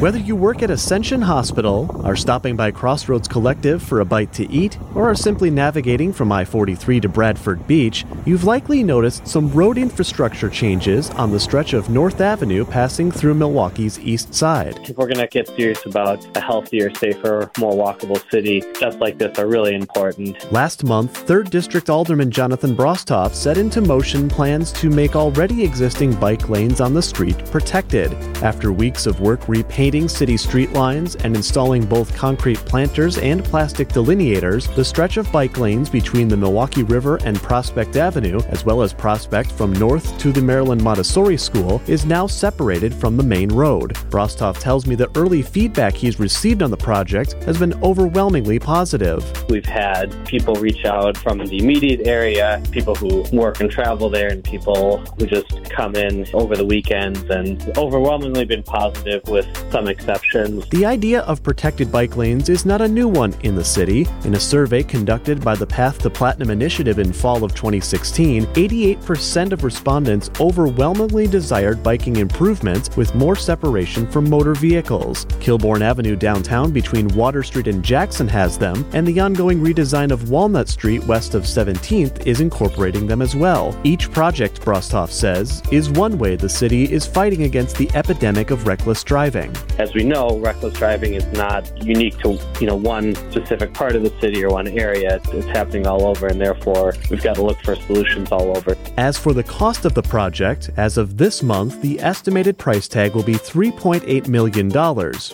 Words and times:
Whether 0.00 0.18
you 0.18 0.36
work 0.36 0.62
at 0.62 0.70
Ascension 0.70 1.20
Hospital, 1.20 2.00
are 2.04 2.14
stopping 2.14 2.54
by 2.54 2.70
Crossroads 2.70 3.26
Collective 3.26 3.82
for 3.82 3.98
a 3.98 4.04
bite 4.04 4.32
to 4.34 4.48
eat, 4.48 4.78
or 4.94 5.10
are 5.10 5.14
simply 5.16 5.50
navigating 5.50 6.12
from 6.12 6.30
I 6.30 6.44
43 6.44 7.00
to 7.00 7.08
Bradford 7.08 7.66
Beach, 7.66 8.06
you've 8.24 8.44
likely 8.44 8.84
noticed 8.84 9.26
some 9.26 9.50
road 9.50 9.76
infrastructure 9.76 10.48
changes 10.48 11.10
on 11.10 11.32
the 11.32 11.40
stretch 11.40 11.72
of 11.72 11.90
North 11.90 12.20
Avenue 12.20 12.64
passing 12.64 13.10
through 13.10 13.34
Milwaukee's 13.34 13.98
east 13.98 14.32
side. 14.32 14.78
If 14.88 14.96
we're 14.96 15.06
going 15.06 15.18
to 15.18 15.26
get 15.26 15.48
serious 15.48 15.84
about 15.84 16.24
a 16.36 16.40
healthier, 16.40 16.94
safer, 16.94 17.50
more 17.58 17.72
walkable 17.72 18.22
city, 18.30 18.60
steps 18.74 18.98
like 18.98 19.18
this 19.18 19.36
are 19.36 19.48
really 19.48 19.74
important. 19.74 20.52
Last 20.52 20.84
month, 20.84 21.26
3rd 21.26 21.50
District 21.50 21.90
Alderman 21.90 22.30
Jonathan 22.30 22.76
Brostoff 22.76 23.34
set 23.34 23.58
into 23.58 23.80
motion 23.80 24.28
plans 24.28 24.70
to 24.74 24.90
make 24.90 25.16
already 25.16 25.64
existing 25.64 26.14
bike 26.20 26.48
lanes 26.48 26.80
on 26.80 26.94
the 26.94 27.02
street 27.02 27.44
protected. 27.46 28.12
After 28.44 28.70
weeks 28.70 29.04
of 29.04 29.18
work 29.18 29.48
repainting 29.48 29.87
city 29.88 30.36
street 30.36 30.72
lines 30.74 31.16
and 31.16 31.34
installing 31.34 31.86
both 31.86 32.14
concrete 32.14 32.58
planters 32.58 33.16
and 33.16 33.42
plastic 33.42 33.88
delineators, 33.88 34.72
the 34.74 34.84
stretch 34.84 35.16
of 35.16 35.32
bike 35.32 35.56
lanes 35.56 35.88
between 35.88 36.28
the 36.28 36.36
Milwaukee 36.36 36.82
River 36.82 37.18
and 37.24 37.38
Prospect 37.38 37.96
Avenue, 37.96 38.38
as 38.48 38.66
well 38.66 38.82
as 38.82 38.92
Prospect 38.92 39.50
from 39.50 39.72
north 39.72 40.18
to 40.18 40.30
the 40.30 40.42
Maryland 40.42 40.82
Montessori 40.84 41.38
School, 41.38 41.80
is 41.86 42.04
now 42.04 42.26
separated 42.26 42.92
from 42.92 43.16
the 43.16 43.22
main 43.22 43.48
road. 43.48 43.94
Brostoff 44.10 44.58
tells 44.58 44.86
me 44.86 44.94
the 44.94 45.10
early 45.16 45.40
feedback 45.40 45.94
he's 45.94 46.20
received 46.20 46.62
on 46.62 46.70
the 46.70 46.76
project 46.76 47.32
has 47.44 47.58
been 47.58 47.72
overwhelmingly 47.82 48.58
positive. 48.58 49.24
We've 49.48 49.64
had 49.64 50.14
people 50.26 50.54
reach 50.56 50.84
out 50.84 51.16
from 51.16 51.38
the 51.38 51.58
immediate 51.58 52.06
area, 52.06 52.62
people 52.72 52.94
who 52.94 53.22
work 53.32 53.60
and 53.60 53.70
travel 53.70 54.10
there, 54.10 54.28
and 54.28 54.44
people 54.44 54.98
who 55.18 55.26
just 55.26 55.64
come 55.70 55.94
in 55.94 56.26
over 56.34 56.56
the 56.56 56.66
weekends, 56.66 57.22
and 57.30 57.72
overwhelmingly 57.78 58.44
been 58.44 58.62
positive 58.62 59.26
with 59.28 59.46
some 59.78 59.86
exceptions. 59.86 60.68
The 60.70 60.84
idea 60.84 61.20
of 61.20 61.42
protected 61.42 61.92
bike 61.92 62.16
lanes 62.16 62.48
is 62.48 62.66
not 62.66 62.80
a 62.80 62.88
new 62.88 63.06
one 63.06 63.32
in 63.44 63.54
the 63.54 63.64
city. 63.64 64.08
In 64.24 64.34
a 64.34 64.40
survey 64.40 64.82
conducted 64.82 65.44
by 65.44 65.54
the 65.54 65.66
Path 65.66 66.00
to 66.00 66.10
Platinum 66.10 66.50
Initiative 66.50 66.98
in 66.98 67.12
fall 67.12 67.44
of 67.44 67.54
2016, 67.54 68.46
88% 68.46 69.52
of 69.52 69.62
respondents 69.62 70.30
overwhelmingly 70.40 71.28
desired 71.28 71.80
biking 71.82 72.16
improvements 72.16 72.96
with 72.96 73.14
more 73.14 73.36
separation 73.36 74.10
from 74.10 74.28
motor 74.28 74.54
vehicles. 74.54 75.26
Kilbourn 75.38 75.80
Avenue 75.80 76.16
downtown 76.16 76.72
between 76.72 77.06
Water 77.08 77.44
Street 77.44 77.68
and 77.68 77.84
Jackson 77.84 78.26
has 78.26 78.58
them, 78.58 78.84
and 78.94 79.06
the 79.06 79.20
ongoing 79.20 79.60
redesign 79.60 80.10
of 80.10 80.28
Walnut 80.28 80.68
Street 80.68 81.04
west 81.04 81.34
of 81.36 81.44
17th 81.44 82.26
is 82.26 82.40
incorporating 82.40 83.06
them 83.06 83.22
as 83.22 83.36
well. 83.36 83.78
Each 83.84 84.10
project, 84.10 84.60
Brostoff 84.60 85.10
says, 85.10 85.62
is 85.70 85.88
one 85.88 86.18
way 86.18 86.34
the 86.34 86.48
city 86.48 86.92
is 86.92 87.06
fighting 87.06 87.44
against 87.44 87.76
the 87.76 87.88
epidemic 87.94 88.50
of 88.50 88.66
reckless 88.66 89.04
driving. 89.04 89.54
As 89.78 89.94
we 89.94 90.02
know, 90.02 90.40
reckless 90.40 90.74
driving 90.74 91.14
is 91.14 91.24
not 91.34 91.70
unique 91.80 92.18
to 92.18 92.36
you 92.60 92.66
know 92.66 92.74
one 92.74 93.14
specific 93.30 93.72
part 93.74 93.94
of 93.94 94.02
the 94.02 94.12
city 94.20 94.44
or 94.44 94.50
one 94.50 94.66
area. 94.66 95.16
It's, 95.16 95.28
it's 95.28 95.46
happening 95.46 95.86
all 95.86 96.04
over, 96.04 96.26
and 96.26 96.40
therefore 96.40 96.94
we've 97.10 97.22
got 97.22 97.36
to 97.36 97.44
look 97.44 97.60
for 97.62 97.76
solutions 97.76 98.32
all 98.32 98.56
over. 98.56 98.76
As 98.96 99.16
for 99.16 99.32
the 99.32 99.44
cost 99.44 99.84
of 99.84 99.94
the 99.94 100.02
project, 100.02 100.70
as 100.76 100.98
of 100.98 101.16
this 101.16 101.44
month, 101.44 101.80
the 101.80 102.00
estimated 102.00 102.58
price 102.58 102.88
tag 102.88 103.14
will 103.14 103.22
be 103.22 103.34
$3.8 103.34 104.26
million, 104.26 104.68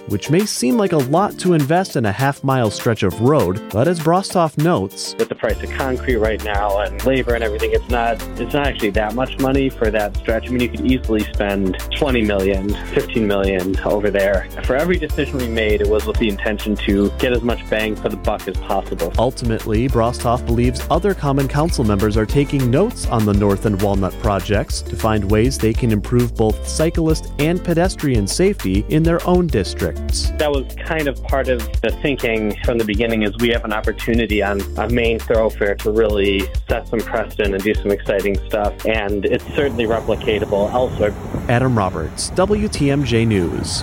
which 0.08 0.28
may 0.28 0.44
seem 0.44 0.76
like 0.76 0.92
a 0.92 0.98
lot 0.98 1.38
to 1.38 1.54
invest 1.54 1.96
in 1.96 2.04
a 2.04 2.12
half 2.12 2.44
mile 2.44 2.70
stretch 2.70 3.02
of 3.02 3.18
road, 3.22 3.62
but 3.70 3.88
as 3.88 3.98
Brostoff 3.98 4.58
notes, 4.62 5.14
with 5.18 5.30
the 5.30 5.34
price 5.34 5.62
of 5.62 5.70
concrete 5.70 6.16
right 6.16 6.44
now 6.44 6.80
and 6.80 7.02
labor 7.06 7.34
and 7.34 7.42
everything, 7.42 7.70
it's 7.72 7.88
not 7.88 8.22
it's 8.38 8.52
not 8.52 8.66
actually 8.66 8.90
that 8.90 9.14
much 9.14 9.38
money 9.38 9.70
for 9.70 9.90
that 9.90 10.14
stretch. 10.18 10.48
I 10.48 10.50
mean, 10.50 10.60
you 10.60 10.68
could 10.68 10.84
easily 10.84 11.20
spend 11.32 11.78
20 11.96 12.20
million, 12.20 12.68
15 12.88 13.26
million 13.26 13.80
over 13.80 14.10
there 14.10 14.33
for 14.64 14.76
every 14.76 14.96
decision 14.96 15.38
we 15.38 15.48
made, 15.48 15.80
it 15.80 15.88
was 15.88 16.06
with 16.06 16.16
the 16.18 16.28
intention 16.28 16.76
to 16.76 17.10
get 17.18 17.32
as 17.32 17.42
much 17.42 17.68
bang 17.68 17.96
for 17.96 18.08
the 18.08 18.16
buck 18.16 18.46
as 18.48 18.56
possible. 18.58 19.12
Ultimately, 19.18 19.88
Brostoff 19.88 20.44
believes 20.46 20.86
other 20.90 21.14
Common 21.14 21.48
Council 21.48 21.84
members 21.84 22.16
are 22.16 22.26
taking 22.26 22.70
notes 22.70 23.06
on 23.06 23.24
the 23.24 23.32
North 23.32 23.66
and 23.66 23.80
Walnut 23.80 24.12
projects 24.20 24.82
to 24.82 24.96
find 24.96 25.30
ways 25.30 25.58
they 25.58 25.72
can 25.72 25.90
improve 25.90 26.34
both 26.34 26.66
cyclist 26.68 27.32
and 27.38 27.62
pedestrian 27.62 28.26
safety 28.26 28.84
in 28.88 29.02
their 29.02 29.24
own 29.26 29.46
districts. 29.46 30.30
That 30.38 30.50
was 30.50 30.74
kind 30.76 31.08
of 31.08 31.22
part 31.24 31.48
of 31.48 31.60
the 31.80 31.90
thinking 32.02 32.56
from 32.64 32.78
the 32.78 32.84
beginning 32.84 33.22
is 33.22 33.36
we 33.38 33.48
have 33.50 33.64
an 33.64 33.72
opportunity 33.72 34.42
on 34.42 34.60
a 34.78 34.88
main 34.88 35.18
thoroughfare 35.18 35.74
to 35.76 35.90
really 35.90 36.42
set 36.68 36.88
some 36.88 37.00
precedent 37.00 37.54
and 37.54 37.62
do 37.62 37.74
some 37.74 37.90
exciting 37.90 38.36
stuff, 38.48 38.74
and 38.86 39.24
it's 39.24 39.44
certainly 39.54 39.84
replicatable 39.84 40.72
elsewhere. 40.72 41.12
Adam 41.48 41.76
Roberts, 41.76 42.30
WTMJ 42.30 43.26
News. 43.26 43.82